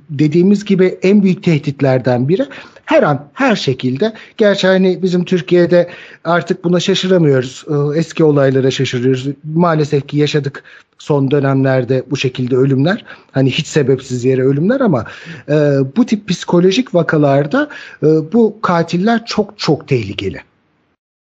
[0.10, 2.46] dediğimiz gibi en büyük tehditlerden biri.
[2.86, 4.14] Her an, her şekilde.
[4.38, 5.90] Gerçi hani bizim Türkiye'de
[6.24, 7.66] artık buna şaşıramıyoruz.
[7.68, 9.28] E, eski olaylara şaşırıyoruz.
[9.44, 10.64] Maalesef ki yaşadık
[10.98, 13.06] son dönemlerde bu şekilde ölümler.
[13.32, 15.06] Hani hiç sebepsiz yere ölümler ama
[15.50, 15.54] e,
[15.98, 17.70] bu tip psikolojik vakalarda
[18.04, 20.42] e, bu katiller çok çok tehlikeli.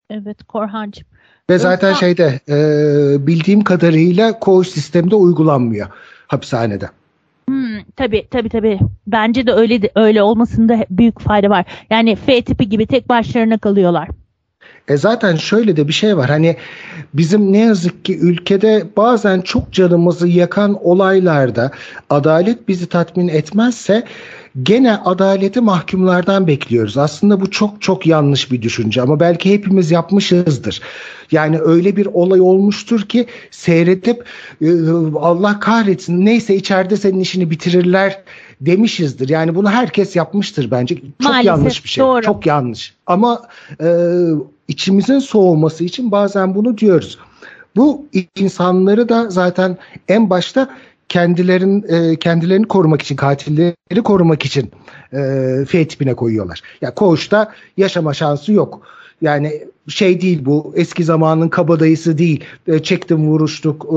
[0.09, 1.12] Evet Korhancığım.
[1.49, 1.99] Ve zaten Özkan...
[1.99, 5.87] şeyde e, bildiğim kadarıyla koğuş sistemde uygulanmıyor
[6.27, 6.89] hapishanede.
[7.47, 8.79] Hmm, tabii tabii tabii.
[9.07, 11.65] Bence de öyle de, öyle olmasında büyük fayda var.
[11.89, 14.09] Yani F tipi gibi tek başlarına kalıyorlar.
[14.87, 16.29] E zaten şöyle de bir şey var.
[16.29, 16.57] Hani
[17.13, 21.71] bizim ne yazık ki ülkede bazen çok canımızı yakan olaylarda
[22.09, 24.03] adalet bizi tatmin etmezse
[24.61, 26.97] gene adaleti mahkumlardan bekliyoruz.
[26.97, 30.81] Aslında bu çok çok yanlış bir düşünce ama belki hepimiz yapmışızdır.
[31.31, 34.25] Yani öyle bir olay olmuştur ki seyredip
[34.61, 34.67] e,
[35.15, 38.21] Allah kahretsin neyse içeride senin işini bitirirler
[38.61, 39.29] demişizdir.
[39.29, 40.95] Yani bunu herkes yapmıştır bence.
[40.95, 42.03] Çok Maalesef, yanlış bir şey.
[42.03, 42.21] Doğru.
[42.21, 42.93] Çok yanlış.
[43.07, 43.41] Ama
[43.81, 43.87] e,
[44.67, 47.17] içimizin soğuması için bazen bunu diyoruz.
[47.75, 50.69] Bu insanları da zaten en başta
[51.09, 54.71] kendilerin e, kendilerini korumak için katilleri korumak için
[55.13, 55.19] e,
[55.67, 56.61] F tipine koyuyorlar.
[56.63, 58.81] Ya yani koğuşta yaşama şansı yok.
[59.21, 62.43] Yani şey değil bu eski zamanın kabadayısı değil.
[62.67, 63.95] E, çektim vuruştuk e,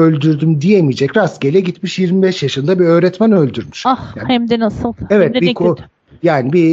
[0.00, 1.16] öldürdüm diyemeyecek.
[1.16, 3.82] Rastgele gitmiş 25 yaşında bir öğretmen öldürmüş.
[3.86, 4.92] Ah yani, hem de nasıl.
[5.10, 5.78] Evet de bir ko-
[6.22, 6.68] yani bir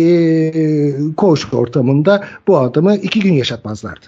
[0.55, 4.05] e, koğuş ortamında bu adamı iki gün yaşatmazlardı.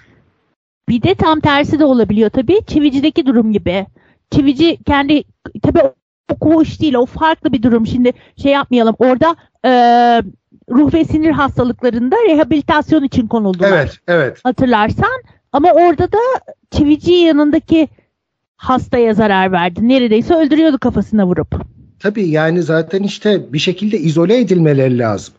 [0.88, 2.60] Bir de tam tersi de olabiliyor tabii.
[2.66, 3.86] Çivici'deki durum gibi.
[4.30, 5.24] Çivici kendi
[5.62, 5.82] tabii
[6.32, 7.86] o koğuş değil o farklı bir durum.
[7.86, 8.12] Şimdi
[8.42, 8.96] şey yapmayalım.
[8.98, 9.70] Orada e,
[10.70, 13.72] ruh ve sinir hastalıklarında rehabilitasyon için konuldular.
[13.72, 14.40] Evet, evet.
[14.44, 15.22] Hatırlarsan.
[15.52, 16.18] Ama orada da
[16.70, 17.88] çivici yanındaki
[18.56, 19.88] hastaya zarar verdi.
[19.88, 21.54] Neredeyse öldürüyordu kafasına vurup.
[21.98, 25.34] Tabii yani zaten işte bir şekilde izole edilmeleri lazım.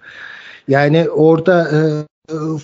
[0.68, 1.70] Yani orada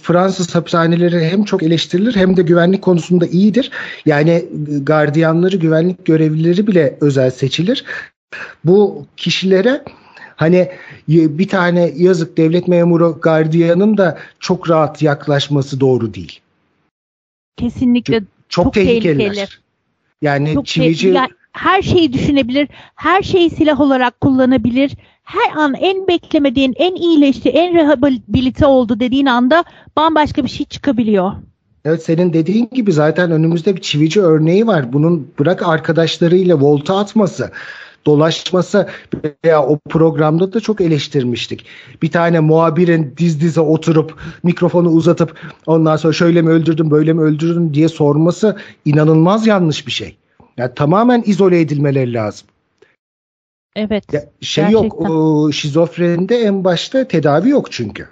[0.01, 3.71] Fransız hapishaneleri hem çok eleştirilir hem de güvenlik konusunda iyidir.
[4.05, 4.45] Yani
[4.81, 7.85] gardiyanları, güvenlik görevlileri bile özel seçilir.
[8.65, 9.83] Bu kişilere
[10.35, 10.71] hani
[11.07, 16.39] bir tane yazık devlet memuru gardiyanın da çok rahat yaklaşması doğru değil.
[17.57, 19.33] Kesinlikle çok, çok, çok tehlikeliler.
[19.33, 19.47] Tehlikeli.
[20.21, 24.91] Yani çok çivici yani her şeyi düşünebilir, her şeyi silah olarak kullanabilir.
[25.25, 29.63] Her an en beklemediğin, en iyileşti, en rehabilite oldu dediğin anda
[29.97, 31.31] bambaşka bir şey çıkabiliyor.
[31.85, 34.93] Evet senin dediğin gibi zaten önümüzde bir çivici örneği var.
[34.93, 37.51] Bunun bırak arkadaşlarıyla volta atması,
[38.05, 38.87] dolaşması
[39.45, 41.65] veya o programda da çok eleştirmiştik.
[42.01, 47.21] Bir tane muhabirin diz dize oturup mikrofonu uzatıp ondan sonra şöyle mi öldürdün böyle mi
[47.21, 50.17] öldürdün diye sorması inanılmaz yanlış bir şey.
[50.57, 52.47] Yani tamamen izole edilmeleri lazım.
[53.75, 54.13] Evet.
[54.13, 54.87] Ya, şey gerçekten.
[54.87, 55.09] yok.
[55.09, 58.07] O, şizofrenide en başta tedavi yok çünkü.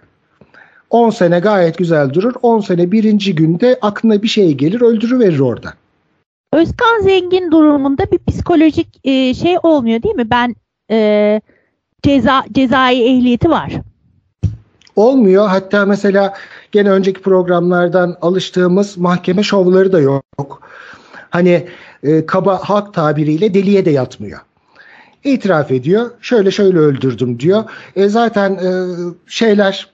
[0.89, 2.33] 10 sene gayet güzel durur.
[2.41, 5.73] 10 sene birinci günde aklına bir şey gelir öldürüverir orada.
[6.53, 10.29] Özkan Zengin durumunda bir psikolojik e, şey olmuyor değil mi?
[10.29, 10.55] Ben
[10.91, 11.41] e,
[12.03, 13.73] ceza cezai ehliyeti var.
[14.95, 15.47] Olmuyor.
[15.47, 16.33] Hatta mesela
[16.71, 20.61] gene önceki programlardan alıştığımız mahkeme şovları da yok.
[21.29, 21.67] Hani
[22.03, 24.39] e, kaba halk tabiriyle deliye de yatmıyor.
[25.23, 26.11] İtiraf ediyor.
[26.21, 27.63] Şöyle şöyle öldürdüm diyor.
[27.95, 28.69] E zaten e,
[29.27, 29.93] şeyler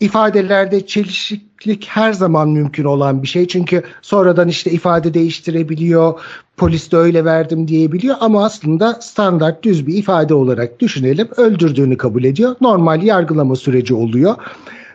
[0.00, 3.46] ifadelerde çelişiklik her zaman mümkün olan bir şey.
[3.46, 6.20] Çünkü sonradan işte ifade değiştirebiliyor.
[6.56, 11.28] Polis de öyle verdim diyebiliyor ama aslında standart düz bir ifade olarak düşünelim.
[11.36, 12.56] Öldürdüğünü kabul ediyor.
[12.60, 14.34] Normal yargılama süreci oluyor.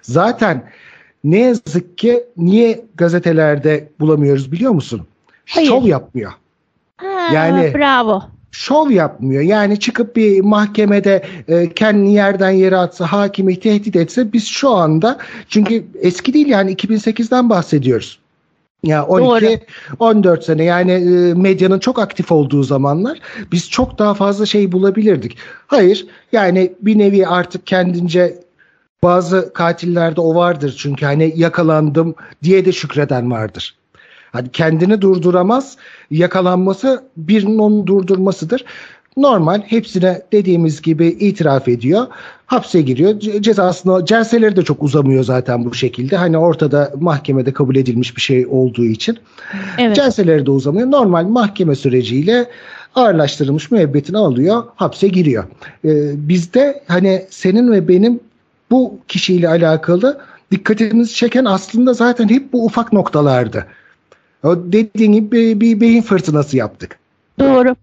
[0.02, 0.64] Zaten
[1.24, 5.02] ne yazık ki niye gazetelerde bulamıyoruz biliyor musun?
[5.50, 5.68] Hayır.
[5.68, 6.32] Şov yapmıyor.
[6.98, 8.24] Ha, yani bravo.
[8.58, 9.42] Şov yapmıyor.
[9.42, 15.18] Yani çıkıp bir mahkemede e, kendini yerden yere atsa, hakimi tehdit etse biz şu anda
[15.50, 18.20] çünkü eski değil yani 2008'den bahsediyoruz.
[18.84, 19.60] Ya 12 Doğru.
[20.00, 23.20] 14 sene yani e, medyanın çok aktif olduğu zamanlar
[23.52, 25.38] biz çok daha fazla şey bulabilirdik.
[25.68, 28.40] Hayır yani bir nevi artık kendince
[29.04, 33.76] bazı katillerde o vardır çünkü hani yakalandım diye de şükreden vardır.
[34.38, 35.78] Hani kendini durduramaz.
[36.12, 38.66] Yakalanması birinin onu durdurmasıdır.
[39.18, 42.08] Normal hepsine dediğimiz gibi itiraf ediyor.
[42.46, 43.20] Hapse giriyor.
[43.20, 46.18] Cezasını celseleri de çok uzamıyor zaten bu şekilde.
[46.18, 49.18] Hani ortada mahkemede kabul edilmiş bir şey olduğu için.
[49.78, 49.96] Evet.
[49.96, 50.92] Celseleri de uzamıyor.
[50.92, 52.46] Normal mahkeme süreciyle
[52.96, 54.64] ağırlaştırılmış müebbetini alıyor.
[54.76, 55.44] Hapse giriyor.
[55.86, 58.20] Ee, bizde hani senin ve benim
[58.72, 60.18] bu kişiyle alakalı
[60.52, 63.66] dikkatimizi çeken aslında zaten hep bu ufak noktalardı.
[64.44, 67.00] O dediğin gibi bir, beyin fırtınası yaptık.
[67.40, 67.76] Doğru.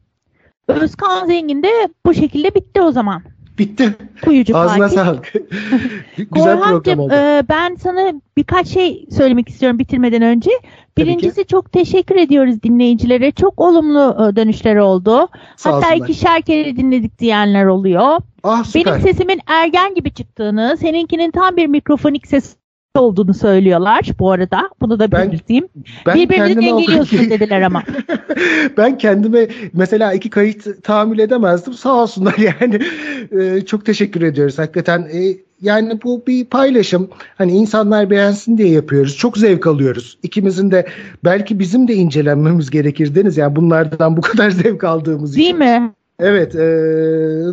[0.68, 3.22] Özkan Zengin de bu şekilde bitti o zaman.
[3.58, 3.94] Bitti.
[4.24, 4.96] Kuyucu Ağzına Fatih.
[5.02, 5.32] sağlık.
[6.32, 7.14] Güzel program oldu.
[7.14, 10.50] e, ben sana birkaç şey söylemek istiyorum bitirmeden önce.
[10.98, 13.30] Birincisi çok teşekkür ediyoruz dinleyicilere.
[13.32, 15.28] Çok olumlu e, dönüşler oldu.
[15.56, 16.08] Sağ Hatta olsunlar.
[16.08, 18.20] ikişer kere dinledik diyenler oluyor.
[18.42, 18.92] Ah süper.
[18.92, 22.56] Benim sesimin ergen gibi çıktığını, seninkinin tam bir mikrofonik ses
[23.00, 24.70] olduğunu söylüyorlar bu arada.
[24.80, 25.68] Bunu da belirteyim.
[26.06, 27.82] Ben o- dengeliyorsunuz dediler ama.
[28.76, 31.74] ben kendime mesela iki kayıt tahammül edemezdim.
[31.74, 32.78] Sağ olsunlar yani.
[33.40, 35.08] Ee, çok teşekkür ediyoruz hakikaten.
[35.12, 37.08] Ee, yani bu bir paylaşım.
[37.38, 39.16] Hani insanlar beğensin diye yapıyoruz.
[39.16, 40.18] Çok zevk alıyoruz.
[40.22, 40.86] İkimizin de
[41.24, 43.36] belki bizim de incelenmemiz gerekir Deniz.
[43.36, 45.58] Yani bunlardan bu kadar zevk aldığımız Değil için.
[45.58, 45.92] mi?
[46.20, 46.54] Evet.
[46.56, 46.66] e,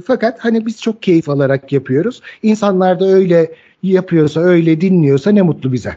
[0.08, 2.22] fakat hani biz çok keyif alarak yapıyoruz.
[2.44, 3.52] İnsanlar da öyle
[3.84, 5.96] yapıyorsa, öyle dinliyorsa ne mutlu bize.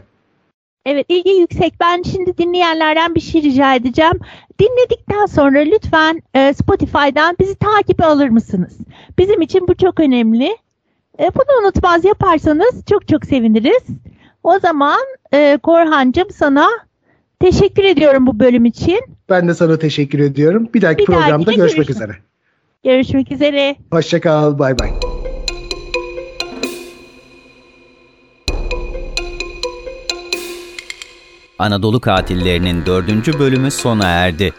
[0.85, 1.73] Evet ilgi yüksek.
[1.79, 4.19] Ben şimdi dinleyenlerden bir şey rica edeceğim.
[4.59, 8.77] Dinledikten sonra lütfen e, Spotify'dan bizi takibe alır mısınız?
[9.17, 10.57] Bizim için bu çok önemli.
[11.19, 13.83] E, bunu unutmaz yaparsanız çok çok seviniriz.
[14.43, 14.99] O zaman
[15.33, 16.67] e, Korhancığım sana
[17.39, 18.99] teşekkür ediyorum bu bölüm için.
[19.29, 20.69] Ben de sana teşekkür ediyorum.
[20.73, 21.89] Bir dahaki Bir programda görüşmek görüşürüz.
[21.89, 22.11] üzere.
[22.83, 23.75] Görüşmek üzere.
[23.91, 24.59] Hoşça kal.
[24.59, 25.04] Bay bay.
[31.59, 34.53] Anadolu Katillerinin dördüncü bölümü sona erdi.